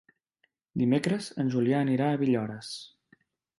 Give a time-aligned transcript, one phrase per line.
[0.83, 2.75] Dimecres en Julià anirà a Villores.